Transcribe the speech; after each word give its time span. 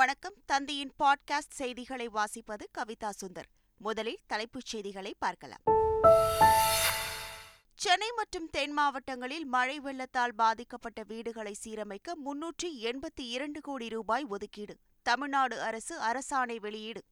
வணக்கம். 0.00 0.34
தந்தியின் 0.52 0.90
பாட்காஸ்ட் 0.98 1.50
செய்திகளை 1.50 2.08
வாசிப்பது 2.08 2.66
கவிதா 2.78 3.10
சுந்தர். 3.20 3.48
முதலில் 3.76 4.18
தலைப்புச் 4.26 4.64
செய்திகளை 4.64 5.14
பார்க்கலாம். 5.18 5.60
சென்னை 7.74 8.12
மற்றும் 8.16 8.48
தென் 8.50 8.72
மாவட்டங்களில் 8.72 9.44
மழை 9.44 9.80
வெள்ளத்தால் 9.80 10.34
பாதிக்கப்பட்ட 10.34 11.02
வீடுகளை 11.02 11.54
சீரமைக்க 11.64 12.14
முன்னூற்றி 12.24 12.64
எண்பத்தி 12.64 13.20
இரண்டு 13.20 13.60
கோடி 13.60 13.88
ரூபாய் 13.88 14.24
ஒதுக்கீடு. 14.24 14.76
தமிழ்நாடு 15.02 15.60
அரசு 15.60 16.00
அரசாணை 16.00 16.56
வெளியீடு. 16.56 17.02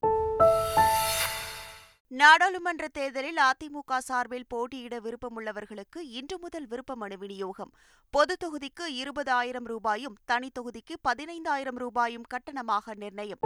நாடாளுமன்ற 2.10 2.88
தேர்தலில் 2.88 3.36
அதிமுக 3.36 3.98
சார்பில் 3.98 4.46
போட்டியிட 4.48 5.00
விருப்பமுள்ளவர்களுக்கு 5.00 5.98
இன்று 6.02 6.38
முதல் 6.38 6.66
விருப்ப 6.66 6.94
மனு 6.94 7.18
விநியோகம். 7.18 7.72
பொது 8.10 8.36
தொகுதிக்கு 8.44 8.80
இருபதாயிரம் 8.80 9.64
ரூபாயும் 9.64 10.16
தனி 10.24 10.50
தொகுதிக்கு 10.60 10.94
பதினைந்தாயிரம் 11.08 11.76
ரூபாயும் 11.76 12.24
கட்டணமாக 12.34 12.94
நிர்ணயம். 12.94 13.38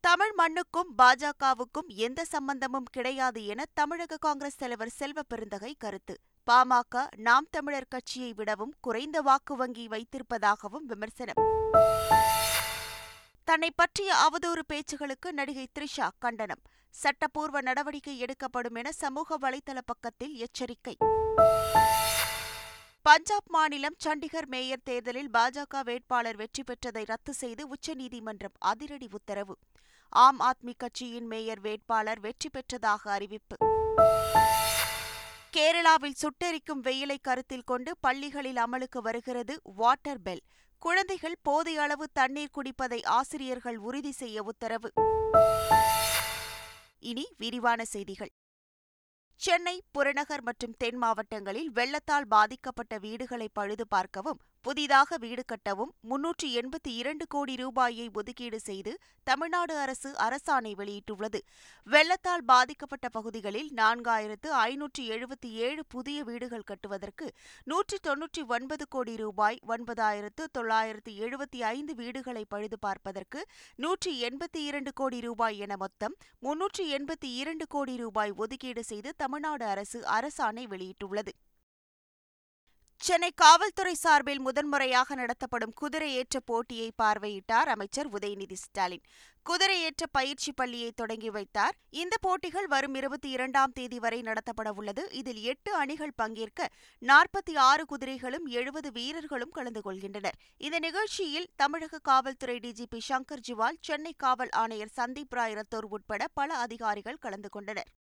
தமிழ் 0.00 0.32
மண்ணுக்கும் 0.32 0.94
பாஜகவுக்கும் 1.02 1.88
எந்த 1.88 2.24
சம்பந்தமும் 2.24 2.88
கிடையாது 2.90 3.46
என 3.46 3.64
தமிழக 3.72 4.16
காங்கிரஸ் 4.16 4.56
தலைவர் 4.56 4.88
செல்வ 4.88 5.22
பெருந்தகை 5.22 5.74
கருத்து. 5.78 6.16
பாமக 6.50 7.06
நாம் 7.16 7.46
தமிழர் 7.50 7.88
கட்சியை 7.88 8.32
விடவும் 8.32 8.74
குறைந்த 8.80 9.20
வாக்கு 9.20 9.56
வங்கி 9.56 9.88
வைத்திருப்பதாகவும் 9.88 10.86
விமர்சனம். 10.86 11.42
தன்னை 13.44 13.70
பற்றிய 13.70 14.10
அவதூறு 14.14 14.60
பேச்சுகளுக்கு 14.72 15.32
நடிகை 15.32 15.68
த்ரிஷா 15.78 16.08
கண்டனம். 16.18 16.62
சட்டப்பூர்வ 16.90 17.60
நடவடிக்கை 17.60 18.18
எடுக்கப்படும் 18.18 18.74
என 18.74 18.92
சமூக 18.92 19.38
வலைதள 19.38 19.78
பக்கத்தில் 19.84 20.34
எச்சரிக்கை. 20.34 20.96
பஞ்சாப் 23.02 23.48
மாநிலம் 23.48 23.96
சண்டிகர் 24.04 24.46
மேயர் 24.46 24.82
தேர்தலில் 24.84 25.30
பாஜக 25.30 25.80
வேட்பாளர் 25.84 26.36
வெற்றி 26.36 26.62
பெற்றதை 26.62 27.02
ரத்து 27.06 27.32
செய்து 27.32 27.68
உச்சநீதிமன்றம் 27.68 28.56
அதிரடி 28.58 29.08
உத்தரவு. 29.10 29.58
ஆம் 30.08 30.40
ஆத்மி 30.40 30.72
கட்சியின் 30.76 31.26
மேயர் 31.26 31.60
வேட்பாளர் 31.60 32.20
வெற்றி 32.20 32.50
பெற்றதாக 32.50 33.10
அறிவிப்பு. 33.10 33.56
கேரளாவில் 35.56 36.20
சுட்டெரிக்கும் 36.22 36.82
வெயிலை 36.82 37.16
கருத்தில் 37.20 37.64
கொண்டு 37.64 37.96
பள்ளிகளில் 38.00 38.56
அமலுக்கு 38.56 38.98
வருகிறது 39.02 39.60
வாட்டர் 39.62 40.22
பெல். 40.22 40.42
குழந்தைகள் 40.86 41.36
போதிய 41.42 41.82
அளவு 41.82 42.06
தண்ணீர் 42.12 42.50
குடிப்பதை 42.54 43.04
ஆசிரியர்கள் 43.04 43.76
உறுதி 43.76 44.12
செய்ய 44.12 44.42
உத்தரவு. 44.42 44.92
இனி 46.98 47.34
விரிவான 47.36 47.84
செய்திகள். 47.84 48.32
சென்னை 49.34 49.82
புறநகர் 49.92 50.42
மற்றும் 50.42 50.74
தென் 50.78 50.96
மாவட்டங்களில் 50.96 51.70
வெள்ளத்தால் 51.70 52.26
பாதிக்கப்பட்ட 52.26 52.98
வீடுகளை 52.98 53.48
பழுது 53.52 53.88
பார்க்கவும் 53.88 54.40
புதிதாக 54.64 55.16
வீடு 55.22 55.42
கட்டவும் 55.50 55.90
முன்னூற்றி 56.10 56.48
எண்பத்தி 56.58 56.92
இரண்டு 57.00 57.24
கோடி 57.26 57.54
ரூபாயை 57.56 58.06
ஒதுக்கீடு 58.12 58.58
செய்து 58.60 58.92
தமிழ்நாடு 59.24 59.74
அரசு 59.78 60.10
அரசாணை 60.26 60.72
வெளியிட்டுள்ளது. 60.80 61.40
வெள்ளத்தால் 61.86 62.44
பாதிக்கப்பட்ட 62.44 63.08
பகுதிகளில் 63.08 63.68
நான்காயிரத்து 63.80 64.48
ஐநூற்றி 64.62 65.04
எழுபத்தி 65.16 65.50
ஏழு 65.66 65.84
புதிய 65.88 66.24
வீடுகள் 66.24 66.66
கட்டுவதற்கு 66.70 67.28
நூற்றி 67.64 67.98
தொன்னூற்றி 68.08 68.44
ஒன்பது 68.56 68.86
கோடி 68.88 69.16
ரூபாய் 69.16 69.60
ஒன்பதாயிரத்து 69.66 70.44
தொள்ளாயிரத்து 70.58 71.12
எழுபத்தி 71.26 71.60
ஐந்து 71.76 71.94
வீடுகளை 71.94 72.44
பழுது 72.48 72.78
பார்ப்பதற்கு 72.78 73.42
நூற்றி 73.76 74.12
எண்பத்தி 74.28 74.62
இரண்டு 74.70 74.92
கோடி 74.92 75.20
ரூபாய் 75.20 75.58
என 75.58 75.76
மொத்தம் 75.76 76.14
முன்னூற்றி 76.42 76.86
எண்பத்தி 76.98 77.30
இரண்டு 77.42 77.66
கோடி 77.66 77.96
ரூபாய் 77.96 78.32
ஒதுக்கீடு 78.44 78.84
செய்து 78.84 79.12
தமிழ்நாடு 79.16 79.66
அரசு 79.66 80.00
அரசாணை 80.18 80.64
வெளியிட்டுள்ளது. 80.66 81.34
சென்னை 83.06 83.30
காவல்துறை 83.34 83.94
சார்பில் 83.94 84.40
முதன்முறையாக 84.40 85.14
நடத்தப்படும் 85.14 85.72
குதிரையேற்ற 85.80 86.36
போட்டியை 86.44 86.92
பார்வையிட்டார் 87.02 87.68
அமைச்சர் 87.74 88.08
உதயநிதி 88.08 88.52
ஸ்டாலின். 88.52 89.02
குதிரையேற்ற 89.50 90.04
பயிற்சி 90.12 90.52
பள்ளியை 90.52 90.92
தொடங்கி 90.94 91.30
வைத்தார். 91.30 91.74
இந்த 91.90 92.16
போட்டிகள் 92.20 92.66
வரும் 92.66 92.94
இருபத்தி 92.94 93.30
இரண்டாம் 93.30 93.72
தேதி 93.72 93.98
வரை 93.98 94.20
நடத்தப்பட 94.20 94.70
உள்ளது. 94.74 95.08
இதில் 95.10 95.42
எட்டு 95.42 95.74
அணிகள் 95.74 96.14
பங்கேற்க 96.16 96.68
நாற்பத்தி 97.02 97.56
ஆறு 97.56 97.84
குதிரைகளும் 97.84 98.46
எழுபது 98.46 98.90
வீரர்களும் 98.90 99.50
கலந்து 99.50 99.82
கொள்கின்றனர். 99.84 100.38
இந்த 100.56 100.78
நிகழ்ச்சியில் 100.78 101.50
தமிழக 101.56 101.98
காவல்துறை 101.98 102.56
டிஜிபி 102.58 102.98
சங்கர் 103.08 103.44
ஜிவால் 103.48 103.76
சென்னை 103.80 104.14
காவல் 104.16 104.48
ஆணையர் 104.50 104.94
சந்தீப் 104.96 105.30
ராய் 105.30 105.54
ரத்தோர் 105.54 105.84
உட்பட 105.84 106.28
பல 106.34 106.54
அதிகாரிகள் 106.54 107.16
கலந்து 107.16 107.48
கொண்டனர். 107.48 107.92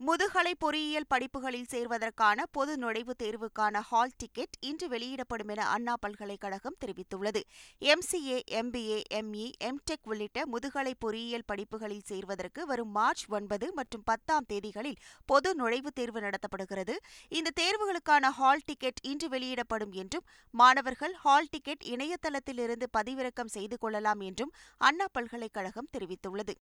முதுகலை 0.00 0.54
பொறியியல் 0.54 1.06
படிப்புகளில் 1.08 1.68
சேர்வதற்கான 1.70 2.42
பொது 2.52 2.76
நுழைவுத் 2.76 3.20
தேர்வுக்கான 3.22 3.78
ஹால் 3.80 4.12
டிக்கெட் 4.16 4.56
இன்று 4.60 4.88
வெளியிடப்படும் 4.88 5.48
என 5.48 5.66
அண்ணா 5.66 5.94
பல்கலைக்கழகம் 6.00 6.76
தெரிவித்துள்ளது. 6.84 7.40
எம்சிஏ 7.80 8.40
எம்பிஏ 8.50 9.02
எம்இ 9.14 9.50
எம்டெக் 9.64 10.04
உள்ளிட்ட 10.04 10.46
முதுகலை 10.46 10.94
பொறியியல் 10.98 11.46
படிப்புகளில் 11.46 12.04
சேர்வதற்கு 12.04 12.66
வரும் 12.66 12.88
மார்ச் 12.88 13.24
ஒன்பது 13.28 13.72
மற்றும் 13.72 14.02
பத்தாம் 14.04 14.46
தேதிகளில் 14.52 15.00
பொது 15.26 15.54
நுழைவுத் 15.54 15.94
தேர்வு 15.94 16.20
நடத்தப்படுகிறது. 16.20 16.96
இந்த 17.28 17.50
தேர்வுகளுக்கான 17.60 18.28
ஹால் 18.28 18.64
டிக்கெட் 18.64 19.02
இன்று 19.02 19.28
வெளியிடப்படும் 19.28 19.92
என்றும் 19.92 20.24
மாணவர்கள் 20.50 21.12
ஹால் 21.12 21.50
டிக்கெட் 21.50 21.84
இணையதளத்திலிருந்து 21.84 22.84
பதிவிறக்கம் 22.98 23.54
செய்து 23.56 23.78
கொள்ளலாம் 23.78 24.20
என்றும் 24.20 24.52
அண்ணா 24.78 25.06
பல்கலைக்கழகம் 25.12 25.88
தெரிவித்துள்ளது. 25.98 26.54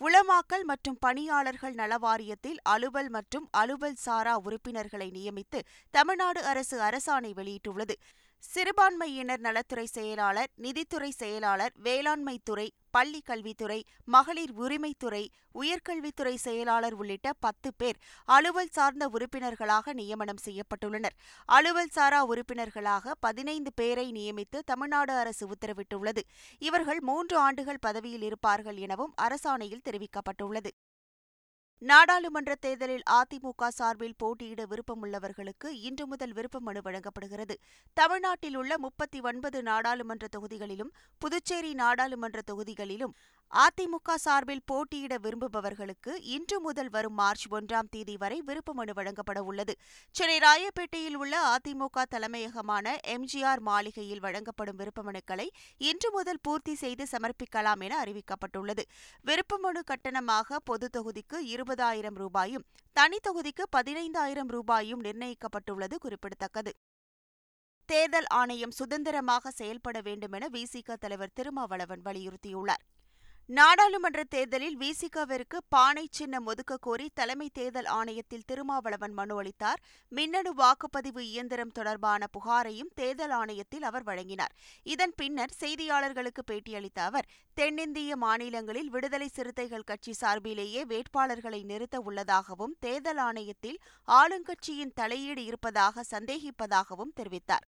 உளமாக்கல் 0.00 0.64
மற்றும் 0.64 0.98
பணியாளர்கள் 0.98 1.74
நலவாரியத்தில் 1.74 2.58
அலுவல் 2.64 3.08
மற்றும் 3.08 3.46
அலுவல் 3.50 3.96
சாரா 3.96 4.34
உறுப்பினர்களை 4.38 5.08
நியமித்து 5.10 5.60
தமிழ்நாடு 5.94 6.40
அரசு 6.42 6.76
அரசாணை 6.80 7.30
வெளியிட்டுள்ளது. 7.34 7.94
சிறுபான்மையினர் 8.42 9.40
நலத்துறை 9.40 9.84
செயலாளர் 9.86 10.50
நிதித்துறை 10.54 11.10
செயலாளர் 11.10 11.72
வேளாண்மைத்துறை 11.84 12.66
பள்ளி 12.90 13.20
கல்வித்துறை 13.20 13.84
மகளிர் 14.04 14.52
உரிமைத்துறை 14.58 15.28
உயர்கல்வித்துறை 15.54 16.34
செயலாளர் 16.34 16.94
உள்ளிட்ட 16.94 17.32
பத்து 17.40 17.70
பேர் 17.76 17.98
அலுவல் 18.24 18.72
சார்ந்த 18.72 19.08
உறுப்பினர்களாக 19.08 19.92
நியமனம் 19.92 20.42
செய்யப்பட்டுள்ளனர். 20.44 21.16
அலுவல் 21.44 21.92
சாரா 21.92 22.24
உறுப்பினர்களாக 22.24 23.14
பதினைந்து 23.20 23.72
பேரை 23.74 24.12
நியமித்து 24.12 24.60
தமிழ்நாடு 24.64 25.12
அரசு 25.12 25.46
உத்தரவிட்டுள்ளது. 25.48 26.24
இவர்கள் 26.58 27.00
மூன்று 27.00 27.38
ஆண்டுகள் 27.38 27.78
பதவியில் 27.80 28.22
இருப்பார்கள் 28.22 28.76
எனவும் 28.76 29.14
அரசாணையில் 29.22 29.86
தெரிவிக்கப்பட்டுள்ளது. 29.90 30.72
நாடாளுமன்ற 31.82 32.52
தேர்தலில் 32.54 33.02
அதிமுக 33.10 33.68
சார்பில் 33.68 34.14
போட்டியிட 34.16 34.60
விருப்பமுள்ளவர்களுக்கு 34.64 35.68
இன்று 35.88 36.06
முதல் 36.06 36.32
விருப்ப 36.32 36.60
மனு 36.60 36.80
வழங்கப்படுகிறது. 36.82 37.54
தமிழ்நாட்டில் 37.96 38.56
உள்ள 38.56 38.78
முப்பத்தி 38.78 39.20
ஒன்பது 39.20 39.62
நாடாளுமன்ற 39.62 40.26
தொகுதிகளிலும் 40.36 40.92
புதுச்சேரி 41.20 41.74
நாடாளுமன்ற 41.74 42.40
தொகுதிகளிலும் 42.46 43.14
அதிமுக 43.52 44.14
சார்பில் 44.14 44.62
போட்டியிட 44.64 45.14
விரும்புபவர்களுக்கு 45.18 46.12
இன்று 46.20 46.60
முதல் 46.60 46.88
வரும் 46.88 47.14
மார்ச் 47.14 47.44
ஒன்றாம் 47.50 47.88
தேதி 47.90 48.16
வரை 48.16 48.42
விருப்ப 48.42 48.72
மனு 48.72 48.92
வழங்கப்பட 48.92 49.42
உள்ளது. 49.42 49.74
சென்னை 50.14 50.38
ராயப்பேட்டையில் 50.38 51.14
உள்ள 51.14 51.34
அதிமுக 51.54 52.02
தலைமையகமான 52.14 52.96
எம்ஜிஆர் 53.14 53.60
மாளிகையில் 53.60 54.20
வழங்கப்படும் 54.20 54.76
விருப்ப 54.76 55.02
மனுக்களை 55.02 55.46
இன்று 55.76 56.10
முதல் 56.10 56.40
பூர்த்தி 56.42 56.74
செய்து 56.74 57.06
சமர்ப்பிக்கலாம் 57.12 57.80
என 57.80 58.04
அறிவிக்கப்பட்டுள்ளது. 58.04 58.84
விருப்ப 59.20 59.58
மனு 59.58 59.82
கட்டணமாக 59.92 60.58
பொது 60.64 60.88
தொகுதிக்கு 60.98 61.40
இருபதாயிரம் 61.54 62.14
ரூபாயும் 62.14 62.66
தனி 62.92 63.20
தொகுதிக்கு 63.28 63.66
பதினைந்தாயிரம் 63.76 64.52
ரூபாயும் 64.56 65.04
நிர்ணயிக்கப்பட்டுள்ளது 65.04 65.98
குறிப்பிடத்தக்கது. 65.98 66.74
தேர்தல் 67.88 68.28
ஆணையம் 68.32 68.70
சுதந்திரமாக 68.70 69.50
செயல்பட 69.50 70.00
வேண்டும் 70.00 70.32
என 70.32 70.46
விசிக 70.52 70.96
தலைவர் 70.96 71.34
திருமாவளவன் 71.34 72.04
வலியுறுத்தியுள்ளார். 72.04 72.84
நாடாளுமன்ற 73.48 74.24
தேர்தலில் 74.24 74.76
விசிகவிற்கு 74.78 75.58
பானை 75.68 76.08
சின்னம் 76.10 76.46
ஒதுக்க 76.46 76.76
கோரி 76.76 77.10
தலைமை 77.14 77.50
தேர்தல் 77.52 77.84
ஆணையத்தில் 77.84 78.42
திருமாவளவன் 78.46 79.12
மனு 79.12 79.34
அளித்தார். 79.42 79.80
மின்னணு 80.08 80.52
வாக்குப்பதிவு 80.54 81.18
இயந்திரம் 81.18 81.70
தொடர்பான 81.70 82.26
புகாரையும் 82.26 82.90
தேர்தல் 82.94 83.30
ஆணையத்தில் 83.30 83.82
அவர் 83.82 84.02
வழங்கினார். 84.02 84.54
இதன் 84.82 85.14
பின்னர் 85.16 85.54
செய்தியாளர்களுக்கு 85.60 86.44
பேட்டியளித்த 86.50 87.00
அவர் 87.00 87.30
தென்னிந்திய 87.54 88.16
மாநிலங்களில் 88.16 88.90
விடுதலை 88.90 89.28
சிறுத்தைகள் 89.28 89.88
கட்சி 89.92 90.12
சார்பிலேயே 90.12 90.84
வேட்பாளர்களை 90.84 91.64
நிறுத்த 91.64 92.00
உள்ளதாகவும் 92.00 92.76
தேர்தல் 92.80 93.18
ஆணையத்தில் 93.18 93.80
ஆளுங்கட்சியின் 94.08 94.94
தலையீடு 94.94 95.44
இருப்பதாக 95.44 96.04
சந்தேகிப்பதாகவும் 96.10 97.16
தெரிவித்தார். 97.16 97.66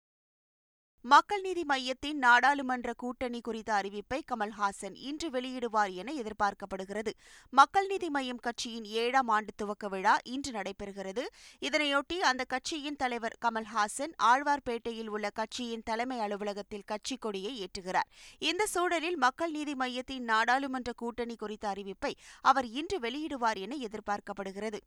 மக்கள் 1.08 1.42
நீதி 1.42 1.64
மையத்தின் 1.64 2.18
நாடாளுமன்ற 2.18 2.94
கூட்டணி 2.94 3.42
குறித்த 3.42 3.74
அறிவிப்பை 3.74 4.22
கமல்ஹாசன் 4.32 4.96
இன்று 4.96 5.30
வெளியிடுவார் 5.30 5.94
என 5.94 6.14
எதிர்பார்க்கப்படுகிறது. 6.14 7.12
மக்கள் 7.50 7.88
நீதி 7.88 8.10
மையம் 8.10 8.40
கட்சியின் 8.40 8.86
ஏழாம் 8.86 9.28
ஆண்டு 9.28 9.52
துவக்க 9.56 9.88
விழா 9.88 10.18
இன்று 10.24 10.52
நடைபெறுகிறது. 10.52 11.26
இதனையொட்டி 11.62 12.18
அந்த 12.18 12.44
கட்சியின் 12.44 12.96
தலைவர் 12.96 13.38
கமல்ஹாசன் 13.46 14.16
ஆழ்வார்பேட்டையில் 14.24 15.08
உள்ள 15.08 15.30
கட்சியின் 15.30 15.84
தலைமை 15.84 16.20
அலுவலகத்தில் 16.20 16.86
கட்சி 16.86 17.18
கொடியை 17.18 17.54
ஏற்றுகிறார். 17.60 18.10
இந்த 18.40 18.66
சூழலில் 18.66 19.18
மக்கள் 19.18 19.52
நீதி 19.52 19.76
மையத்தின் 19.76 20.24
நாடாளுமன்ற 20.24 20.94
கூட்டணி 20.96 21.36
குறித்த 21.36 21.74
அறிவிப்பை 21.74 22.14
அவர் 22.42 22.66
இன்று 22.66 23.00
வெளியிடுவார் 23.00 23.58
என 23.58 23.76
எதிர்பார்க்கப்படுகிறது. 23.76 24.78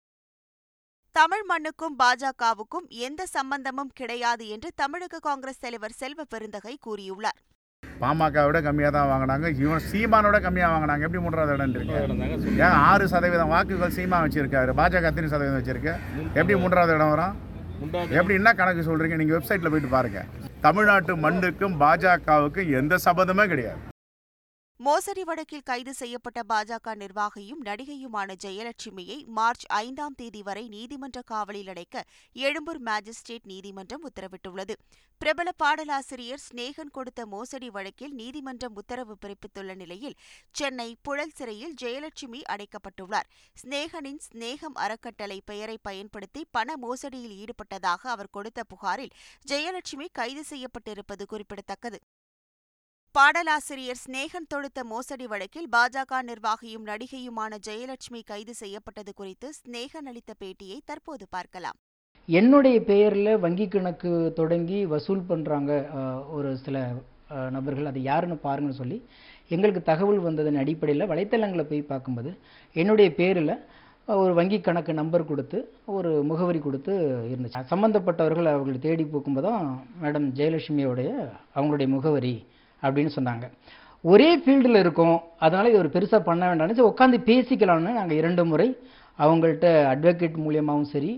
தமிழ் 1.19 1.45
மண்ணுக்கும் 1.51 1.95
பாஜகவுக்கும் 2.01 2.85
எந்த 3.07 3.23
சம்பந்தமும் 3.37 3.91
கிடையாது 4.01 4.45
என்று 4.55 4.69
தமிழக 4.81 5.19
காங்கிரஸ் 5.27 5.63
தலைவர் 5.65 5.95
செல்வ 6.01 6.21
பெருந்தகை 6.33 6.75
கூறியுள்ளார். 6.87 7.39
பாமக 8.03 8.45
விட 8.47 8.59
கம்மியாக 8.67 8.93
தான் 8.97 9.09
வாங்கினாங்க. 9.13 9.49
இவன் 9.63 9.83
சீமானோட 9.89 10.39
கம்மியாக 10.45 10.73
வாங்கினாங்க. 10.75 11.07
எப்படி 11.07 11.23
மூன்றாவது 11.25 11.55
இடம் 11.57 11.75
இருக்கு? 11.75 12.61
ஏன் 12.65 12.77
ஆறு 12.91 13.07
சதவீதம் 13.15 13.53
வாக்குகள் 13.55 13.97
சீமா 13.99 14.21
வச்சிருக்காரு. 14.25 14.73
பாஜக 14.81 15.11
அத்தனை 15.11 15.31
சதவீதம் 15.35 15.59
வச்சிருக்கு? 15.61 15.95
எப்படி 16.39 16.57
மூன்றாவது 16.65 16.95
இடம் 16.97 17.13
வரும்? 17.15 17.35
எப்படி 18.19 18.39
என்ன 18.41 18.53
கணக்கு 18.61 18.89
சொல்றீங்க. 18.91 19.19
நீங்க 19.23 19.37
வெப்சைட்ல 19.39 19.73
போயிட்டு 19.75 19.95
பாருங்க. 19.97 20.23
தமிழ்நாட்டு 20.67 21.15
மண்ணுக்கும் 21.27 21.79
பாஜகவுக்கும் 21.85 22.73
எந்த 22.81 22.97
சபதமே 23.09 23.47
கிடையாது. 23.55 23.81
மோசடி 24.81 25.25
வழக்கில் 25.25 25.65
கைது 25.65 25.95
செய்யப்பட்ட 25.95 26.41
பாஜக 26.49 26.93
நிர்வாகியும் 26.95 27.63
நடிகையுமான 27.65 28.35
ஜெயலட்சுமியை 28.45 29.17
மார்ச் 29.27 29.65
ஐந்தாம் 29.67 30.15
தேதி 30.15 30.43
வரை 30.43 30.69
நீதிமன்ற 30.69 31.23
காவலில் 31.23 31.69
அடைக்க 31.69 32.05
எழும்பூர் 32.33 32.83
மாஜிஸ்ட்ரேட் 32.83 33.47
நீதிமன்றம் 33.53 34.05
உத்தரவிட்டுள்ளது. 34.09 34.75
பிரபல 35.19 35.53
பாடலாசிரியர் 35.63 36.43
ஸ்நேகன் 36.51 36.93
கொடுத்த 36.93 37.27
மோசடி 37.27 37.71
வழக்கில் 37.71 38.15
நீதிமன்றம் 38.15 38.77
உத்தரவு 38.77 39.17
பிறப்பித்துள்ள 39.27 39.75
நிலையில் 39.75 40.17
சென்னை 40.51 40.97
புழல் 41.03 41.35
சிறையில் 41.35 41.75
ஜெயலட்சுமி 41.83 42.43
அடைக்கப்பட்டுள்ளார். 42.49 43.29
ஸ்நேகனின் 43.63 44.23
ஸ்நேகம் 44.29 44.79
அறக்கட்டளை 44.85 45.41
பெயரை 45.45 45.79
பயன்படுத்தி 45.83 46.45
பண 46.51 46.77
மோசடியில் 46.77 47.37
ஈடுபட்டதாக 47.43 48.01
அவர் 48.15 48.31
கொடுத்த 48.31 48.65
புகாரில் 48.65 49.15
ஜெயலட்சுமி 49.49 50.09
கைது 50.13 50.45
செய்யப்பட்டிருப்பது 50.51 51.27
குறிப்பிடத்தக்கது. 51.27 52.01
பாடலாசிரியர் 53.15 53.99
ஸ்நேகன் 54.03 54.49
தொடுத்த 54.53 54.81
மோசடி 54.91 55.27
வழக்கில் 55.31 55.69
பாஜக 55.75 56.19
நிர்வாகியும் 56.29 56.85
நடிகையுமான 56.89 57.53
ஜெயலட்சுமி 57.67 58.21
கைது 58.31 58.53
செய்யப்பட்டது 58.61 59.13
குறித்து 59.21 59.49
ஸ்நேகன் 59.59 60.09
அளித்த 60.11 60.33
பேட்டியை 60.43 60.77
தற்போது 60.91 61.25
பார்க்கலாம். 61.35 61.77
என்னுடைய 62.29 62.79
பெயரில் 62.91 63.31
வங்கி 63.45 63.67
கணக்கு 63.75 64.11
தொடங்கி 64.41 64.79
வசூல் 64.93 65.23
பண்ணுறாங்க 65.31 65.71
ஒரு 66.37 66.51
சில 66.65 66.83
நபர்கள். 67.57 67.89
அது 67.93 68.03
யாருன்னு 68.11 68.37
பாருங்கன்னு 68.45 68.81
சொல்லி 68.83 68.99
எங்களுக்கு 69.51 69.83
தகவல் 69.89 70.21
வந்ததன் 70.27 70.61
அடிப்படையில் 70.63 71.11
வலைத்தளங்களை 71.13 71.65
போய் 71.71 71.83
பார்க்கும்போது 71.93 72.33
என்னுடைய 72.77 73.11
பேரில் 73.21 73.55
ஒரு 74.09 74.35
வங்கி 74.41 74.61
கணக்கு 74.69 74.95
நம்பர் 75.01 75.29
கொடுத்து 75.33 75.59
ஒரு 75.97 76.13
முகவரி 76.31 76.63
கொடுத்து 76.69 76.93
இருந்துச்சு. 77.33 77.65
சம்மந்தப்பட்டவர்கள் 77.73 78.53
அவர்களை 78.53 78.79
தேடி 78.87 79.07
போக்கும்போது 79.15 79.49
தான் 79.49 79.67
மேடம் 80.05 80.31
ஜெயலட்சுமியோடைய 80.39 81.11
அவங்களுடைய 81.57 81.91
முகவரி 81.97 82.37
அப்படின்னு 82.85 83.13
சொன்னாங்க. 83.19 83.47
ஒரே 84.05 84.29
ஃபீல்டில் 84.43 84.81
இருக்கோம். 84.83 85.17
அதனால் 85.45 85.69
இது 85.71 85.83
ஒரு 85.85 85.91
பெருசாக 85.95 86.23
பண்ண 86.29 86.43
வேண்டாம்னு 86.49 86.77
சரி 86.79 86.91
உட்காந்து 86.93 87.19
பேசிக்கலாம்னு 87.31 87.99
நாங்கள் 88.01 88.21
இரண்டு 88.21 88.43
முறை 88.51 88.69
அவங்கள்ட்ட 89.19 89.69
அட்வொகேட் 89.93 90.37
மூலியமாகவும் 90.45 90.91
சரி 90.95 91.13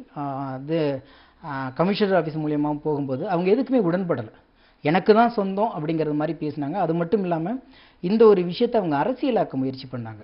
அது 0.54 0.78
கமிஷனர் 1.80 2.18
ஆஃபீஸ் 2.20 2.42
மூலியமாகவும் 2.44 2.84
போகும்போது 2.86 3.22
அவங்க 3.32 3.48
எதுக்குமே 3.54 3.80
உடன்படலை. 3.88 4.32
எனக்கு 4.84 5.12
தான் 5.18 5.34
சொந்தம் 5.38 5.72
அப்படிங்கிறது 5.76 6.20
மாதிரி 6.20 6.34
பேசினாங்க. 6.42 6.76
அது 6.84 6.92
மட்டும் 7.00 7.22
இல்லாமல் 7.26 7.58
இந்த 8.10 8.22
ஒரு 8.32 8.42
விஷயத்தை 8.50 8.76
அவங்க 8.80 8.96
அரசியலாக்க 9.02 9.54
முயற்சி 9.62 9.86
பண்ணாங்க. 9.94 10.22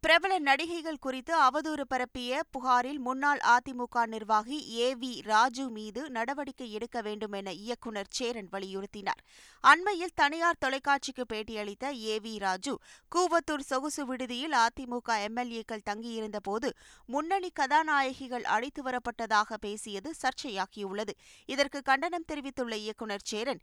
பிரபல 0.00 0.38
நடிகைகள் 0.38 0.98
குறித்து 0.98 1.32
அவதூறு 1.42 1.84
பரப்பிய 1.88 2.42
புகாரில் 2.50 2.98
முன்னாள் 2.98 3.40
அதிமுக 3.46 4.06
நிர்வாகி 4.06 4.58
ஏ 4.78 4.94
வி 4.94 5.10
ராஜு 5.22 5.68
மீது 5.68 6.10
நடவடிக்கை 6.10 6.72
எடுக்க 6.72 7.00
வேண்டும் 7.00 7.32
என 7.32 7.52
இயக்குநர் 7.52 8.10
சேரன் 8.10 8.48
வலியுறுத்தினார். 8.52 9.22
அண்மையில் 9.64 10.14
தனியார் 10.14 10.60
தொலைக்காட்சிக்கு 10.60 11.24
பேட்டியளித்த 11.32 11.92
ஏ 11.92 12.18
வி 12.18 12.38
ராஜு 12.38 12.74
கூவத்தூர் 13.16 13.64
சொகுசு 13.70 14.04
விடுதியில் 14.06 14.52
அதிமுக 14.52 15.16
எம்எல்ஏக்கள் 15.28 15.86
தங்கியிருந்தபோது 15.90 16.70
முன்னணி 17.06 17.50
கதாநாயகிகள் 17.60 18.46
அழைத்து 18.54 18.82
வரப்பட்டதாக 18.82 19.54
பேசியது 19.60 20.14
சர்ச்சையாகியுள்ளது. 20.22 21.16
இதற்கு 21.46 21.82
கண்டனம் 21.82 22.24
தெரிவித்துள்ள 22.26 22.76
இயக்குநர் 22.76 23.28
சேரன் 23.32 23.60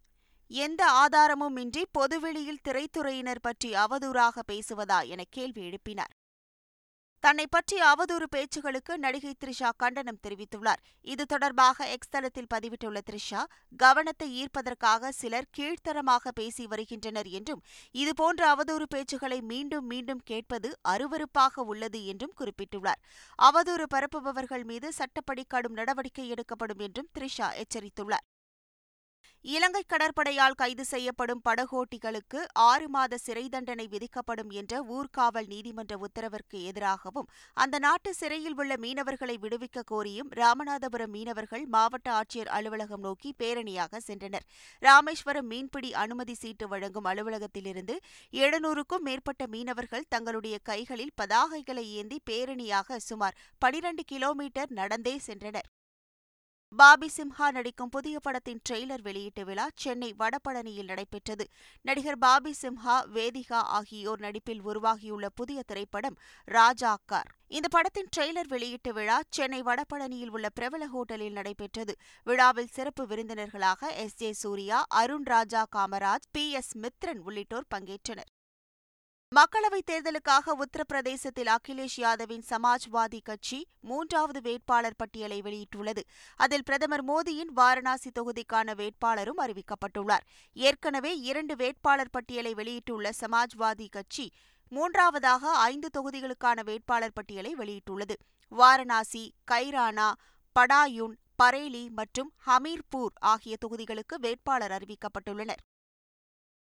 எந்த 0.48 0.82
ஆதாரமும் 0.86 1.58
இன்றி 1.58 1.86
பொதுவெளியில் 1.92 2.62
திரைத்துறையினர் 2.68 3.42
பற்றி 3.42 3.74
அவதூறாக 3.74 4.40
பேசுவதா 4.52 5.02
என 5.08 5.24
கேள்வி 5.30 5.62
எழுப்பினார். 5.70 6.14
தன்னை 7.26 7.46
பற்றிய 7.50 7.82
அவதூறு 7.92 8.26
பேச்சுகளுக்கு 8.34 8.94
நடிகை 9.04 9.32
த்ரிஷா 9.44 9.70
கண்டனம் 9.78 10.20
தெரிவித்துள்ளார். 10.26 10.82
இது 11.14 11.24
தொடர்பாக 11.26 11.88
எக்ஸ் 11.94 12.12
தளத்தில் 12.16 12.50
பதிவிட்டுள்ள 12.54 13.00
த்ரிஷா 13.08 13.42
கவனத்தை 13.80 14.28
ஈர்ப்பதற்காக 14.42 15.12
சிலர் 15.22 15.48
கீழ்த்தரமாக 15.58 16.34
பேசி 16.40 16.66
வருகின்றனர் 16.66 17.30
என்றும் 17.40 17.64
இதுபோன்ற 18.04 18.44
அவதூறு 18.56 18.88
பேச்சுகளை 18.96 19.40
மீண்டும் 19.54 19.88
மீண்டும் 19.94 20.22
கேட்பது 20.24 20.72
அருவருப்பாக 20.94 21.66
உள்ளது 21.72 22.02
என்றும் 22.06 22.38
குறிப்பிட்டுள்ளார். 22.42 23.02
அவதூறு 23.40 23.88
பரப்புபவர்கள் 23.96 24.64
மீது 24.64 24.94
சட்டப்படி 24.94 25.46
கடும் 25.48 25.78
நடவடிக்கை 25.82 26.30
எடுக்கப்படும் 26.30 26.84
என்றும் 26.88 27.12
த்ரிஷா 27.18 27.50
எச்சரித்துள்ளார். 27.64 28.26
இலங்கை 29.46 29.82
கடற்படையால் 29.88 30.56
கைது 30.56 30.84
செய்யப்படும் 30.86 31.42
படகோட்டிகளுக்கு 31.50 32.40
ஆறு 32.54 32.88
மாத 32.90 33.18
சிறை 33.18 33.44
தண்டனை 33.50 33.86
விதிக்கப்படும் 33.88 34.50
என்ற 34.50 34.74
ஊர்காவல் 34.96 35.48
நீதிமன்ற 35.48 35.94
உத்தரவிற்கு 35.98 36.60
எதிராகவும் 36.70 37.28
அந்த 37.54 37.80
நாட்டு 37.80 38.14
சிறையில் 38.14 38.56
உள்ள 38.56 38.76
மீனவர்களை 38.76 39.36
விடுவிக்க 39.44 39.84
கோரியும் 39.92 40.32
ராமநாதபுரம் 40.34 41.14
மீனவர்கள் 41.18 41.66
மாவட்ட 41.66 42.12
ஆட்சியர் 42.12 42.52
அலுவலகம் 42.58 43.00
நோக்கி 43.00 43.36
பேரணியாக 43.44 44.02
சென்றனர். 44.08 44.48
ராமேஸ்வரம் 44.80 45.48
மீன்பிடி 45.48 45.94
அனுமதி 45.94 46.34
சீட்டு 46.34 46.68
வழங்கும் 46.68 47.06
அலுவலகத்திலிருந்து 47.06 47.98
எழுநூறுக்கும் 48.34 49.08
மேற்பட்ட 49.10 49.46
மீனவர்கள் 49.48 50.10
தங்களுடைய 50.10 50.58
கைகளில் 50.64 51.16
பதாகைகளை 51.22 51.88
ஏந்தி 52.02 52.20
பேரணியாக 52.32 53.00
சுமார் 53.10 53.40
பனிரண்டு 53.58 54.04
கிலோமீட்டர் 54.04 54.72
நடந்தே 54.82 55.18
சென்றனர். 55.28 55.70
பாபி 56.80 57.08
சிம்ஹா 57.18 57.48
நடிக்கும் 57.52 57.90
புதிய 57.90 58.20
படத்தின் 58.20 58.60
ட்ரெய்லர் 58.70 59.02
வெளியீட்டு 59.02 59.44
விழா 59.46 59.66
சென்னை 59.76 60.10
வடபழனியில் 60.18 60.90
நடைபெற்றது. 60.92 61.46
நடிகர் 61.82 62.18
பாபி 62.18 62.54
சிம்ஹா 62.62 62.96
வேதிகா 63.14 63.60
ஆகியோர் 63.78 64.20
நடிப்பில் 64.20 64.62
உருவாகியுள்ள 64.62 65.30
புதிய 65.30 65.62
திரைப்படம் 65.66 66.18
ராஜாக்கார் 66.48 67.32
இந்த 67.48 67.68
படத்தின் 67.68 68.12
ட்ரெய்லர் 68.18 68.52
வெளியீட்டு 68.54 68.94
விழா 68.94 69.18
சென்னை 69.30 69.62
வடபழனியில் 69.62 70.30
உள்ள 70.30 70.50
பிரபல 70.50 70.86
ஹோட்டலில் 70.86 71.38
நடைபெற்றது. 71.40 71.96
விழாவில் 72.28 72.74
சிறப்பு 72.78 73.06
விருந்தினர்களாக 73.06 73.92
S 73.96 74.16
J 74.16 74.32
Suriya 74.34 74.80
Arun 75.02 75.28
Raja 75.36 75.64
Kamaraj 75.76 76.32
P 76.32 76.52
S 76.52 76.78
Mithran 76.78 77.24
உள்ளிட்டோர் 77.24 77.72
பங்கேற்றனர். 77.76 78.32
மக்களவைத் 79.36 79.90
தேர்தலுக்காக 79.92 80.54
உத்தரப்பிரதேசத்தில் 80.56 81.56
அகிலேஷ் 81.56 81.98
யாதவின் 81.98 82.44
சமாஜ்வாதி 82.50 83.20
கட்சி 83.24 83.68
மூன்றாவது 83.80 84.42
வேட்பாளர் 84.42 84.96
பட்டியலை 84.96 85.42
வெளியிட்டுள்ளது. 85.42 86.00
அதில் 86.36 86.64
பிரதமர் 86.64 87.06
மோடியின் 87.06 87.52
வாரணாசி 87.54 88.12
தொகுதிக்கான 88.20 88.76
வேட்பாளரும் 88.76 89.42
அறிவிக்கப்பட்டுள்ளார். 89.42 90.26
ஏற்கனவே 90.54 91.20
இரண்டு 91.20 91.56
வேட்பாளர் 91.56 92.10
பட்டியலை 92.10 92.54
வெளியிட்டுள்ள 92.54 93.10
சமாஜ்வாதி 93.20 93.90
கட்சி 93.90 94.32
மூன்றாவதாக 94.70 95.52
ஐந்து 95.52 95.90
தொகுதிகளுக்கான 95.98 96.64
வேட்பாளர் 96.64 97.14
பட்டியலை 97.14 97.56
வெளியிட்டுள்ளது. 97.56 98.16
வாரணாசி 98.48 99.34
கைரானா 99.52 100.12
படாயுன் 100.60 101.16
பரேலி 101.44 101.90
மற்றும் 101.90 102.34
ஹமீர்பூர் 102.48 103.16
ஆகிய 103.20 103.56
தொகுதிகளுக்கு 103.66 104.16
வேட்பாளர் 104.18 104.72
அறிவிக்கப்பட்டுள்ளனர். 104.72 105.64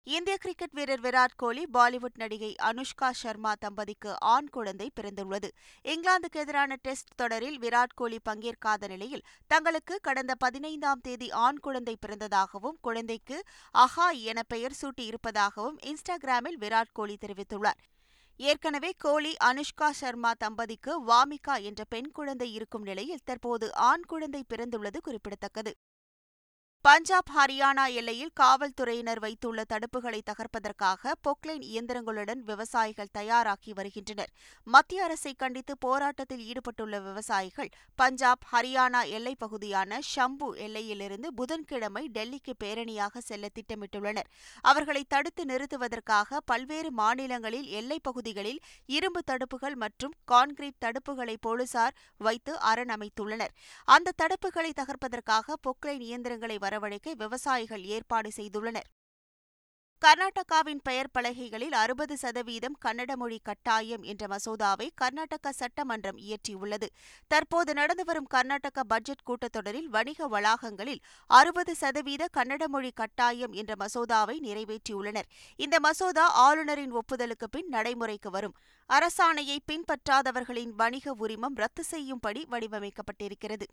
இந்திய 0.07 0.37
கிரிக்கெட் 0.37 0.73
வீரர் 0.73 1.01
விராட் 1.01 1.35
கோலி 1.35 1.65
பாலிவுட் 1.73 2.17
நடிகை 2.17 2.49
அனுஷ்கா 2.63 3.07
சர்மா 3.11 3.53
தம்பதிக்கு 3.53 4.11
ஆண் 4.19 4.49
குழந்தை 4.49 4.91
பிறந்துள்ளது. 4.95 5.49
இங்கிலாந்துக்கு 5.83 6.39
எதிரான 6.41 6.75
டெஸ்ட் 6.81 7.15
தொடரில் 7.15 7.57
விராட் 7.59 7.95
கோலி 7.95 8.19
பங்கேற்காத 8.23 8.87
நிலையில் 8.87 9.23
தங்களுக்கு 9.47 9.99
கடந்த 10.01 10.35
பதினைந்தாம் 10.35 11.01
தேதி 11.01 11.31
ஆண் 11.45 11.59
குழந்தை 11.59 11.95
பிறந்ததாகவும் 12.05 12.77
குழந்தைக்கு 12.81 13.39
அஹா 13.77 14.07
என 14.11 14.43
பெயர் 14.43 14.77
சூட்டியிருப்பதாகவும் 14.81 15.79
இன்ஸ்டாகிராமில் 15.85 16.59
விராட் 16.59 16.93
கோலி 16.93 17.17
தெரிவித்துள்ளார். 17.25 17.81
ஏற்கனவே 18.35 18.93
கோலி 18.97 19.35
அனுஷ்கா 19.43 19.89
சர்மா 19.89 20.33
தம்பதிக்கு 20.37 20.93
வாமிகா 21.05 21.61
என்ற 21.61 21.83
பெண் 21.89 22.11
குழந்தை 22.11 22.53
இருக்கும் 22.53 22.81
நிலையில் 22.81 23.25
தற்போது 23.25 23.75
ஆண் 23.89 24.07
குழந்தை 24.07 24.43
பிறந்துள்ளது 24.53 25.01
குறிப்பிடத்தக்கது. 25.01 25.73
பஞ்சாப் 26.85 27.29
ஹரியானா 27.35 27.83
எல்லையில் 27.89 28.31
காவல்துறையினர் 28.33 29.19
வைத்துள்ள 29.19 29.59
தடுப்புகளை 29.63 30.19
தகர்ப்பதற்காக 30.25 31.13
பொக்லைன் 31.23 31.63
இயந்திரங்களுடன் 31.63 32.41
விவசாயிகள் 32.43 33.09
தயாராகி 33.11 33.71
வருகின்றனர். 33.73 34.31
மத்திய 34.67 35.03
அரசை 35.03 35.33
கண்டித்து 35.33 35.77
போராட்டத்தில் 35.77 36.43
ஈடுபட்டுள்ள 36.45 36.97
விவசாயிகள் 36.99 37.69
பஞ்சாப் 37.95 38.43
ஹரியானா 38.51 39.01
எல்லைப் 39.09 39.39
பகுதியான 39.39 39.99
ஷம்பு 40.15 40.49
எல்லையிலிருந்து 40.57 41.31
புதன்கிழமை 41.33 42.03
டெல்லிக்கு 42.09 42.55
பேரணியாக 42.63 43.17
செல்ல 43.21 43.49
திட்டமிட்டுள்ளனர். 43.55 44.29
அவர்களை 44.63 45.03
தடுத்து 45.07 45.45
நிறுத்துவதற்காக 45.45 46.41
பல்வேறு 46.45 46.91
மாநிலங்களில் 46.91 47.67
எல்லைப் 47.71 48.03
பகுதிகளில் 48.03 48.61
இரும்பு 48.89 49.23
தடுப்புகள் 49.31 49.75
மற்றும் 49.75 50.15
கான்கிரீட் 50.31 50.79
தடுப்புகளை 50.85 51.37
போலீசார் 51.39 51.97
வைத்து 52.21 52.59
அரண் 52.65 52.89
அமைத்துள்ளனர் 52.89 53.55
அந்த 53.87 54.15
தடுப்புகளை 54.23 54.73
தகர்ப்பதற்காக 54.75 55.59
பொக்லைன் 55.63 56.01
இயந்திரங்களை 56.01 56.57
வர 56.57 56.73
வரவழைக்க 56.75 57.15
விவசாயிகள் 57.15 57.83
ஏற்பாடு 57.83 58.31
செய்துள்ளனர். 58.35 58.89
கர்நாடகாவின் 60.01 60.79
பெயர் 60.83 61.09
பலகைகளில் 61.11 61.71
அறுபது 61.71 62.17
சதவீதம் 62.17 62.75
கன்னட 62.85 63.15
மொழி 63.15 63.39
கட்டாயம் 63.43 64.03
என்ற 64.03 64.27
மசோதாவை 64.27 64.89
கர்நாடக 64.95 65.51
சட்டமன்றம் 65.51 66.17
இயற்றியுள்ளது. 66.17 66.87
தற்போது 67.27 67.73
நடந்து 67.73 68.05
வரும் 68.05 68.25
கர்நாடக 68.25 68.83
பட்ஜெட் 68.83 69.23
கூட்டத்தொடரில் 69.25 69.85
வணிக 69.85 70.27
வளாகங்களில் 70.27 71.01
அறுபது 71.27 71.75
சதவீத 71.75 72.27
கன்னட 72.37 72.65
மொழி 72.65 72.91
கட்டாயம் 72.91 73.51
என்ற 73.51 73.75
மசோதாவை 73.79 74.37
நிறைவேற்றியுள்ளனர். 74.39 75.29
இந்த 75.55 75.79
மசோதா 75.79 76.27
ஆளுநரின் 76.27 76.93
ஒப்புதலுக்கு 76.93 77.47
பின் 77.51 77.67
நடைமுறைக்கு 77.67 78.29
வரும். 78.29 78.55
அரசாணையை 78.89 79.57
பின்பற்றாதவர்களின் 79.71 80.69
வணிக 80.69 81.13
உரிமம் 81.13 81.55
ரத்து 81.55 81.83
செய்யும்படி 81.83 82.47
வடிவமைக்கப்பட்டிருக்கிறது. 82.51 83.63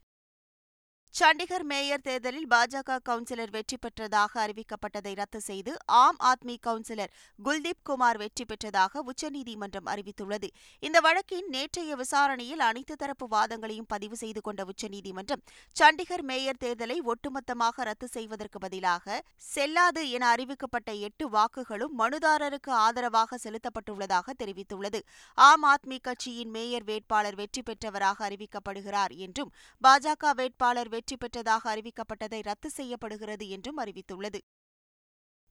சண்டிகர் 1.14 1.64
மேயர் 1.71 2.00
தேர்தலில் 2.00 2.47
பாஜக 2.50 2.95
கவுன்சிலர் 3.09 3.50
வெற்றி 3.50 3.76
பெற்றதாக 3.76 4.33
அறிவிக்கப்பட்டதை 4.45 5.14
ரத்து 5.14 5.40
செய்து 5.40 5.73
ஆம் 5.87 6.16
ஆத்மி 6.25 6.54
கவுன்சிலர் 6.66 7.12
குல்தீப் 7.45 7.83
குமார் 7.83 8.16
வெற்றி 8.16 8.45
பெற்றதாக 8.45 9.02
உச்சநீதிமன்றம் 9.11 9.87
அறிவித்துள்ளது. 9.87 10.49
இந்த 10.81 11.00
வழக்கின் 11.00 11.49
நேற்றைய 11.49 11.97
விசாரணையில் 11.97 12.62
அனைத்து 12.69 12.95
தரப்பு 12.97 13.26
வாதங்களையும் 13.28 13.88
பதிவு 13.88 14.16
செய்து 14.16 14.40
கொண்ட 14.40 14.64
உச்சநீதிமன்றம் 14.64 15.42
சண்டிகர் 15.76 16.25
மேயர் 16.31 16.61
தேர்தலை 16.64 16.97
ஒட்டுமொத்தமாக 17.04 17.85
ரத்து 17.90 18.09
செய்வதற்கு 18.09 18.59
பதிலாக 18.59 19.21
செல்லாது 19.37 20.11
என 20.11 20.35
அறிவிக்கப்பட்ட 20.35 20.92
எட்டு 21.00 21.28
வாக்குகளும் 21.28 21.95
மனுதாரருக்கு 21.99 22.73
ஆதரவாக 22.87 23.38
செலுத்தப்பட்டுள்ளதாக 23.45 24.37
தெரிவித்துள்ளது. 24.38 25.02
ஆம் 25.35 25.64
ஆத்மி 25.64 26.00
கட்சியின் 26.00 26.50
மேயர் 26.50 26.85
வேட்பாளர் 26.85 27.35
வெற்றி 27.35 27.62
பெற்றவராக 27.62 28.28
அறிவிக்கப்படுகிறார் 28.31 29.14
என்றும் 29.19 29.52
பாஜக 29.85 30.35
வேட்பாளர் 30.35 31.00
வெற்றி 31.03 31.17
பெற்றதாக 31.17 31.65
அறிவிக்கப்பட்டதை 31.75 32.39
ரத்து 32.43 32.71
செய்யப்படுகிறது 32.71 33.49
என்றும் 33.49 33.79
அறிவித்துள்ளது. 33.79 34.41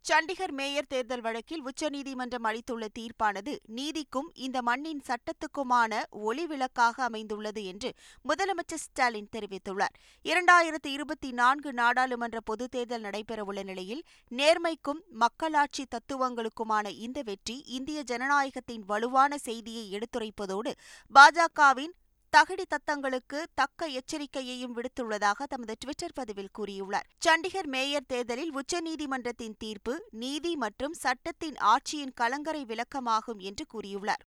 சண்டிகர் 0.05 0.51
மேயர் 0.51 0.87
தேர்தல் 0.87 1.21
வழக்கில் 1.21 1.63
உச்சநீதிமன்றம் 1.63 2.43
அளித்துள்ள 2.43 2.85
தீர்ப்பானது 2.99 3.53
நீதிக்கும் 3.67 4.29
இந்த 4.35 4.61
மண்ணின் 4.61 5.01
சட்டத்துக்குமான 5.07 6.01
ஒளிவிளக்காக 6.27 6.95
அமைந்துள்ளது 7.07 7.63
என்று 7.65 7.89
முதலமைச்சர் 8.29 8.83
ஸ்டாலின் 8.85 9.29
தெரிவித்துள்ளார். 9.35 9.95
இரண்டாயிரத்து 10.25 10.89
இருபத்தி 10.95 11.31
நான்கு 11.31 11.71
நாடாளுமன்ற 11.73 12.39
பொதுத் 12.41 12.71
தேர்தல் 12.71 13.01
நடைபெறவுள்ள 13.01 13.63
நிலையில் 13.63 14.03
நேர்மைக்கும் 14.31 15.03
மக்களாட்சி 15.23 15.85
தத்துவங்களுக்குமான 15.95 16.87
இந்த 16.99 17.21
வெற்றி 17.21 17.57
இந்திய 17.77 18.01
ஜனநாயகத்தின் 18.11 18.85
வலுவான 18.85 19.37
செய்தியை 19.37 19.85
எடுத்துரைப்பதோடு 19.93 20.73
பாஜகவின் 21.15 21.95
தகடி 22.35 22.65
தத்தங்களுக்கு 22.69 23.39
தக்க 23.53 23.87
எச்சரிக்கையையும் 23.89 24.75
விடுத்துள்ளதாக 24.75 25.43
தமது 25.43 25.73
டுவிட்டர் 25.85 26.13
பதிவில் 26.13 26.53
கூறியுள்ளார். 26.59 27.07
சண்டிகர் 27.25 27.67
மேயர் 27.67 28.07
தேர்தலில் 28.07 28.53
உச்சநீதிமன்றத்தின் 28.53 29.57
தீர்ப்பு 29.57 29.93
நீதி 30.11 30.55
மற்றும் 30.55 30.93
சட்டத்தின் 30.93 31.57
ஆட்சியின் 31.63 32.13
கலங்கரை 32.15 32.65
விளக்கமாகும் 32.65 33.41
என்று 33.49 33.65
கூறியுள்ளார். 33.73 34.23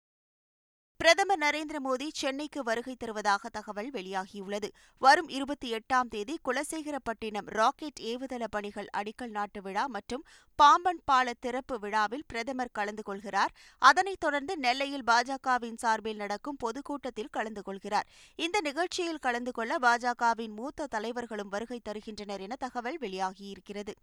பிரதமர் 1.00 1.38
நரேந்திர 1.38 1.76
மோடி 1.84 2.06
சென்னைக்கு 2.12 2.62
வருகை 2.62 2.94
தருவதாக 2.96 3.48
தகவல் 3.48 3.90
வெளியாகியுள்ளது. 3.90 4.68
வரும் 4.98 5.28
இருபத்தி 5.28 5.68
எட்டாம் 5.74 6.08
தேதி 6.08 6.38
குலசேகரப்பட்டினம் 6.44 7.46
ராக்கெட் 7.46 8.00
ஏவுதள 8.00 8.44
பணிகள் 8.50 8.88
அடிக்கல் 8.96 9.30
நாட்டு 9.30 9.62
விழா 9.62 9.86
மற்றும் 9.86 10.24
பாம்பன் 10.56 11.00
பால 11.04 11.34
திறப்பு 11.40 11.78
விழாவில் 11.78 12.24
பிரதமர் 12.26 12.72
கலந்து 12.72 13.02
கொள்கிறார். 13.02 13.54
அதனைத் 13.78 14.20
தொடர்ந்து 14.20 14.56
நெல்லையில் 14.56 15.06
பாஜகவின் 15.06 15.78
சார்பில் 15.78 16.16
நடக்கும் 16.16 16.56
பொதுக்கூட்டத்தில் 16.56 17.32
கலந்து 17.32 17.62
கொள்கிறார். 17.62 18.06
இந்த 18.36 18.60
நிகழ்ச்சியில் 18.60 19.24
கலந்து 19.28 19.52
கொள்ள 19.52 19.78
பாஜகவின் 19.78 20.54
மூத்த 20.54 20.86
தலைவர்களும் 20.86 21.48
வருகை 21.48 21.80
தருகின்றனர் 21.84 22.40
என 22.40 22.56
தகவல் 22.56 22.98
வெளியாகியிருக்கிறது. 22.98 23.94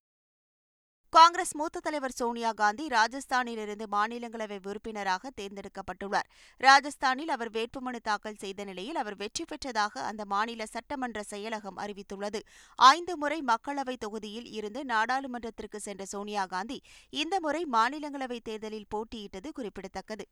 காங்கிரஸ் 1.15 1.53
மூத்த 1.55 1.79
தலைவர் 1.79 2.15
சோனியா 2.15 2.49
காந்தி 2.51 2.85
ராஜஸ்தானிலிருந்து 2.87 3.85
மாநிலங்களவை 3.91 4.57
உறுப்பினராக 4.69 5.31
தேர்ந்தெடுக்கப்பட்டுள்ளார். 5.39 6.27
ராஜஸ்தானில் 6.61 7.31
அவர் 7.35 7.51
வேட்புமனு 7.51 7.99
தாக்கல் 8.03 8.41
செய்த 8.43 8.63
நிலையில் 8.63 8.95
அவர் 8.95 9.15
வெற்றி 9.15 9.45
பெற்றதாக 9.51 10.03
அந்த 10.09 10.25
மாநில 10.25 10.65
சட்டமன்ற 10.65 11.21
செயலகம் 11.31 11.79
அறிவித்துள்ளது. 11.83 12.41
ஐந்து 12.79 13.15
முறை 13.17 13.39
மக்களவை 13.51 13.95
தொகுதியில் 13.97 14.49
இருந்து 14.51 14.83
நாடாளுமன்றத்திற்கு 14.85 15.79
சென்ற 15.79 16.05
சோனியா 16.05 16.45
காந்தி 16.45 16.79
இந்த 17.09 17.37
முறை 17.39 17.63
மாநிலங்களவை 17.71 18.39
தேர்தலில் 18.43 18.91
போட்டியிட்டது 18.95 19.51
குறிப்பிடத்தக்கது. 19.51 20.27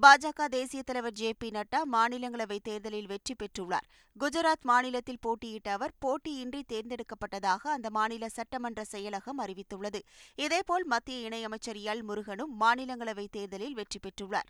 பாஜக 0.00 0.44
தேசிய 0.48 0.82
தலைவர் 0.82 1.12
ஜே 1.12 1.32
பி 1.32 1.48
நட்டா 1.50 1.80
மாநிலங்களவை 1.92 2.58
தேர்தலில் 2.62 3.06
வெற்றி 3.06 3.34
பெற்றுள்ளார். 3.34 3.86
குஜராத் 4.16 4.64
மாநிலத்தில் 4.64 5.20
போட்டியிட்ட 5.20 5.70
அவர் 5.72 5.92
போட்டியின்றி 5.98 6.60
தேர்ந்தெடுக்கப்பட்டதாக 6.72 7.72
அந்த 7.74 7.90
மாநில 7.90 8.28
சட்டமன்ற 8.28 8.82
செயலகம் 8.92 9.42
அறிவித்துள்ளது. 9.42 10.00
இதேபோல் 10.34 10.84
மத்திய 10.84 11.28
இணையமைச்சர் 11.28 11.80
எல் 11.92 12.02
முருகனும் 12.02 12.60
மாநிலங்களவை 12.60 13.26
தேர்தலில் 13.30 13.74
வெற்றி 13.74 14.00
பெற்றுள்ளார். 14.00 14.48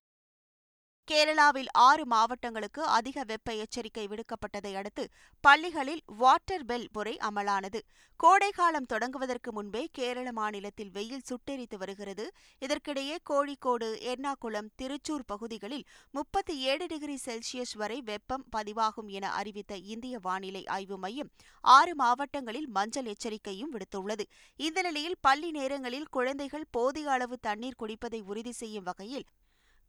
கேரளாவில் 1.09 1.71
ஆறு 1.87 2.05
மாவட்டங்களுக்கு 2.07 2.83
அதிக 2.97 3.25
வெப்ப 3.25 3.55
எச்சரிக்கை 3.55 4.05
விடுக்கப்பட்டதை 4.07 4.73
அடுத்து 4.75 5.05
பள்ளிகளில் 5.45 6.03
வாட்டர் 6.21 6.65
பெல் 6.65 6.87
முறை 6.93 7.15
அமலானது. 7.29 7.81
கோடைக்காலம் 8.21 8.87
தொடங்குவதற்கு 8.93 9.51
முன்பே 9.53 9.83
கேரள 9.93 10.33
மாநிலத்தில் 10.33 10.91
வெயில் 10.91 11.25
சுட்டெரித்து 11.31 11.77
வருகிறது. 11.77 12.25
இதற்கிடையே 12.63 13.17
கோழிக்கோடு 13.31 13.89
எர்ணாகுளம் 14.13 14.71
திருச்சூர் 14.83 15.27
பகுதிகளில் 15.27 15.85
முப்பத்தி 16.11 16.57
ஏழு 16.61 16.87
டிகிரி 16.87 17.19
செல்சியஸ் 17.27 17.75
வரை 17.75 17.99
வெப்பம் 18.03 18.47
பதிவாகும் 18.57 19.11
என 19.19 19.33
அறிவித்த 19.33 19.77
இந்திய 19.77 20.19
வானிலை 20.23 20.65
ஆய்வு 20.67 20.99
மையம் 20.99 21.33
ஆறு 21.65 21.95
மாவட்டங்களில் 21.95 22.69
மஞ்சள் 22.69 23.05
எச்சரிக்கையும் 23.05 23.73
விடுத்துள்ளது. 23.75 24.27
இந்த 24.57 24.81
நிலையில் 24.83 25.21
பள்ளி 25.21 25.51
நேரங்களில் 25.51 26.11
குழந்தைகள் 26.11 26.71
போதிய 26.71 27.11
அளவு 27.11 27.39
தண்ணீர் 27.41 27.81
குடிப்பதை 27.83 28.23
உறுதி 28.23 28.53
செய்யும் 28.53 28.89
வகையில் 28.91 29.27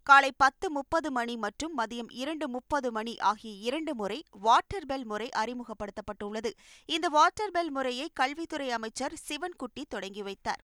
காலை 0.03 0.31
பத்து 0.37 0.71
முப்பது 0.71 1.11
மணி 1.11 1.37
மற்றும் 1.37 1.77
மதியம் 1.77 2.09
இரண்டு 2.09 2.47
முப்பது 2.47 2.91
மணி 2.91 3.17
ஆகிய 3.19 3.53
இரண்டு 3.53 3.95
முறை 3.95 4.23
வாட்டர் 4.31 4.85
பெல் 4.85 5.05
முறை 5.05 5.29
அறிமுகப்படுத்தப்பட்டுள்ளது. 5.35 6.51
இந்த 6.85 7.09
வாட்டர் 7.09 7.51
பெல் 7.51 7.71
முறையை 7.71 8.09
கல்வித்துறை 8.13 8.71
அமைச்சர் 8.71 9.13
சிவன்குட்டி 9.29 9.83
தொடங்கி 9.89 10.23
வைத்தார். 10.23 10.61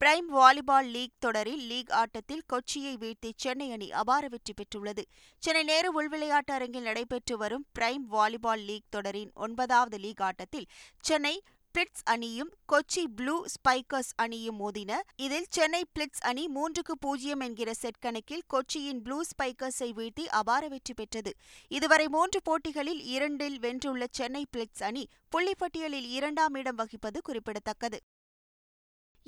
பிரைம் 0.00 0.28
வாலிபால் 0.28 0.88
லீக் 0.90 1.14
தொடரில் 1.18 1.62
லீக் 1.66 1.92
ஆட்டத்தில் 1.92 2.44
கொச்சியை 2.52 2.92
வீழ்த்தி 2.96 3.30
சென்னை 3.36 3.72
அணி 3.72 3.92
அபார 3.92 4.28
வெற்றி 4.28 4.52
பெற்றுள்ளது. 4.52 5.04
சென்னை 5.38 5.62
நேரு 5.62 5.90
உள்விளையாட்டு 5.92 6.52
அரங்கில் 6.52 6.82
நடைபெற்று 6.82 7.36
வரும் 7.36 7.66
பிரைம் 7.78 8.04
வாலிபால் 8.10 8.64
லீக் 8.64 8.90
தொடரின் 8.90 9.30
ஒன்பதாவது 9.34 9.98
லீக் 9.98 10.22
ஆட்டத்தில் 10.22 10.68
சென்னை 11.00 11.42
பிளிட்ஸ் 11.74 12.04
அணியும் 12.04 12.50
கொச்சி 12.72 13.02
ப்ளூ 13.16 13.34
ஸ்பைக்கர்ஸ் 13.54 14.12
அணியும் 14.16 14.56
மோதின 14.60 14.92
இதில் 15.16 15.46
சென்னை 15.50 15.80
பிளிட்ஸ் 15.94 16.22
அணி 16.22 16.44
மூன்றுக்கு 16.48 16.94
பூஜ்ஜியம் 17.00 17.40
என்கிற 17.40 17.74
செட் 17.74 18.00
கணக்கில் 18.00 18.42
கொச்சியின் 18.54 19.00
ப்ளூ 19.02 19.18
ஸ்பைக்கர்ஸை 19.30 19.88
வீழ்த்தி 19.98 20.24
அபார 20.40 20.68
வெற்றி 20.68 20.94
பெற்றது. 20.94 21.32
இதுவரை 21.68 22.08
மூன்று 22.08 22.40
போட்டிகளில் 22.42 23.02
இரண்டில் 23.14 23.58
வென்றுள்ள 23.58 24.06
சென்னை 24.10 24.44
பிளிட்ஸ் 24.56 24.84
அணி 24.90 25.04
புள்ளிப்பட்டியலில் 25.36 26.08
இரண்டாம் 26.18 26.54
இடம் 26.54 26.78
வகிப்பது 26.78 27.20
குறிப்பிடத்தக்கது. 27.22 28.00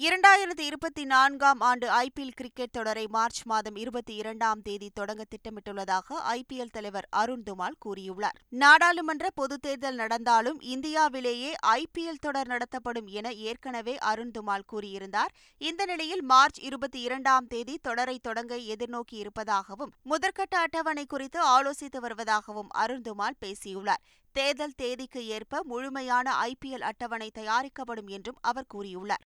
இரண்டாயிரத்தி 0.01 0.61
இருபத்தி 0.61 1.05
நான்காம் 1.05 1.61
ஆண்டு 1.61 1.89
ஐபிஎல் 1.89 2.35
கிரிக்கெட் 2.35 2.71
தொடரை 2.71 3.07
மார்ச் 3.07 3.43
மாதம் 3.45 3.77
இருபத்தி 3.77 4.15
இரண்டாம் 4.15 4.63
தேதி 4.63 4.91
தொடங்க 4.95 5.25
திட்டமிட்டுள்ளதாக 5.25 6.15
ஐபிஎல் 6.29 6.71
தலைவர் 6.71 7.07
அருண் 7.11 7.43
துமால் 7.51 7.77
கூறியுள்ளார். 7.85 8.37
நாடாளுமன்ற 8.49 9.31
பொதுத் 9.35 9.63
தேர்தல் 9.63 9.95
நடந்தாலும் 9.95 10.61
இந்தியாவிலேயே 10.61 11.55
ஐபிஎல் 11.67 12.21
தொடர் 12.21 12.47
நடத்தப்படும் 12.47 13.07
என 13.07 13.33
ஏற்கனவே 13.33 13.99
அருண் 13.99 14.31
துமால் 14.39 14.67
கூறியிருந்தார். 14.73 15.33
இந்த 15.59 15.85
நிலையில் 15.85 16.23
மார்ச் 16.23 16.61
இருபத்தி 16.61 17.01
இரண்டாம் 17.01 17.47
தேதி 17.47 17.79
தொடரை 17.83 18.19
தொடங்க 18.19 18.57
எதிர்நோக்கி 18.57 19.15
இருப்பதாகவும் 19.15 19.93
முதற்கட்ட 20.05 20.55
அட்டவணை 20.55 21.07
குறித்து 21.07 21.41
ஆலோசித்து 21.47 22.01
வருவதாகவும் 22.01 22.69
அருண் 22.69 23.03
துமால் 23.03 23.39
பேசியுள்ளார். 23.39 24.03
தேர்தல் 24.33 24.77
தேதிக்கு 24.77 25.27
ஏற்ப 25.27 25.61
முழுமையான 25.65 26.33
ஐபிஎல் 26.43 26.87
அட்டவணை 26.91 27.31
தயாரிக்கப்படும் 27.31 28.07
என்றும் 28.07 28.39
அவர் 28.41 28.67
கூறியுள்ளார். 28.75 29.25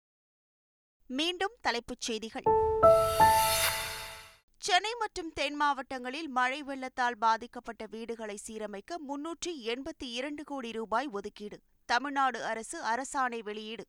மீண்டும் 1.07 1.55
தலைப்புச் 1.61 2.01
செய்திகள். 2.01 2.43
சென்னை 4.57 4.95
மற்றும் 4.99 5.31
தென் 5.33 5.55
மாவட்டங்களில் 5.55 6.29
மழை 6.29 6.63
வெள்ளத்தால் 6.63 7.17
பாதிக்கப்பட்ட 7.17 7.85
வீடுகளை 7.85 8.37
சீரமைக்க 8.47 8.97
முன்னூற்றி 9.07 9.51
எண்பத்தி 9.65 10.03
இரண்டு 10.03 10.43
கோடி 10.43 10.71
ரூபாய் 10.71 11.07
ஒதுக்கீடு. 11.07 11.59
தமிழ்நாடு 11.85 12.43
அரசு 12.43 12.83
அரசாணை 12.83 13.39
வெளியீடு. 13.39 13.85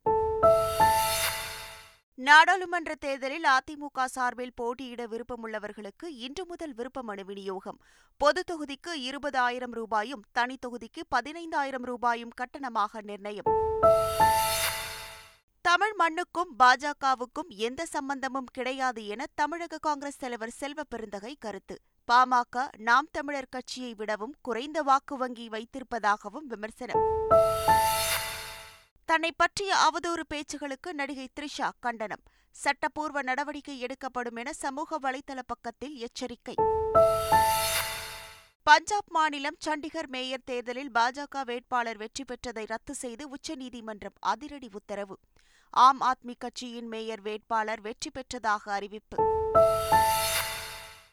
நாடாளுமன்ற 2.15 2.95
தேர்தலில் 2.95 3.43
அதிமுக 3.43 4.05
சார்பில் 4.05 4.53
போட்டியிட 4.55 5.07
விருப்பமுள்ளவர்களுக்கு 5.07 6.05
இன்று 6.09 6.45
முதல் 6.45 6.73
விருப்ப 6.73 7.01
மனு 7.01 7.25
விநியோகம். 7.25 7.79
பொது 8.17 8.43
தொகுதிக்கு 8.51 8.87
இருபதாயிரம் 8.87 9.71
ரூபாயும் 9.71 10.23
தனி 10.31 10.57
தொகுதிக்கு 10.67 11.01
பதினைந்தாயிரம் 11.15 11.83
ரூபாயும் 11.83 12.31
கட்டணமாக 12.41 13.01
நிர்ணயம். 13.01 13.45
தமிழ் 15.65 15.93
மண்ணுக்கும் 15.93 16.51
பாஜகவுக்கும் 16.59 17.47
எந்த 17.47 17.85
சம்பந்தமும் 17.85 18.49
கிடையாது 18.51 19.05
என 19.05 19.25
தமிழக 19.35 19.77
காங்கிரஸ் 19.77 20.17
தலைவர் 20.17 20.49
செல்வ 20.49 20.83
பெருந்தகை 20.83 21.35
கருத்து. 21.39 21.79
பாமக 22.11 22.67
நாம் 22.77 23.07
தமிழர் 23.11 23.49
கட்சியை 23.49 23.93
விடவும் 23.93 24.35
குறைந்த 24.41 24.81
வாக்கு 24.81 25.17
வங்கி 25.17 25.49
வைத்திருப்பதாகவும் 25.49 26.47
விமர்சனம். 26.47 27.01
தன்னை 29.05 29.31
பற்றிய 29.31 29.71
அவதூறு 29.75 30.23
பேச்சுகளுக்கு 30.33 30.93
நடிகை 30.93 31.29
த்ரிஷா 31.39 31.69
கண்டனம். 31.79 32.23
சட்டப்பூர்வ 32.51 33.21
நடவடிக்கை 33.21 33.79
எடுக்கப்படும் 33.79 34.35
என 34.35 34.53
சமூக 34.53 34.99
வலைதள 34.99 35.39
பக்கத்தில் 35.45 35.95
எச்சரிக்கை. 35.95 36.55
பஞ்சாப் 38.63 39.09
மாநிலம் 39.09 39.57
சண்டிகர் 39.65 40.07
மேயர் 40.07 40.45
தேர்தலில் 40.45 40.91
பாஜக 40.91 41.43
வேட்பாளர் 41.45 41.97
வெற்றி 41.97 42.23
பெற்றதை 42.23 42.63
ரத்து 42.67 42.93
செய்து 42.93 43.29
உச்சநீதிமன்றம் 43.29 44.13
அதிரடி 44.19 44.69
உத்தரவு. 44.71 45.19
ஆம் 45.77 46.01
ஆத்மி 46.01 46.33
கட்சியின் 46.37 46.87
மேயர் 46.87 47.21
வேட்பாளர் 47.21 47.81
வெற்றி 47.81 48.09
பெற்றதாக 48.09 48.71
அறிவிப்பு. 48.71 49.23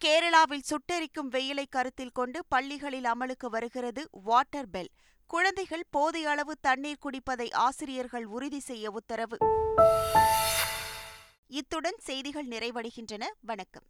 கேரளாவில் 0.04 0.62
சுட்டெரிக்கும் 0.70 1.30
வெயிலை 1.30 1.64
கருத்தில் 1.70 2.12
கொண்டு 2.12 2.44
பள்ளிகளில் 2.48 3.04
அமலுக்கு 3.04 3.46
வருகிறது 3.50 4.08
வாட்டர் 4.10 4.70
பெல். 4.70 4.88
குழந்தைகள் 5.26 5.84
போதிய 5.90 6.30
அளவு 6.30 6.54
தண்ணீர் 6.60 6.98
குடிப்பதை 7.02 7.52
ஆசிரியர்கள் 7.52 8.24
உறுதி 8.24 8.58
செய்ய 8.58 8.90
உத்தரவு. 8.90 9.38
இத்துடன் 11.46 11.98
செய்திகள் 11.98 12.46
நிறைவடைகின்றன. 12.46 13.24
வணக்கம். 13.40 13.80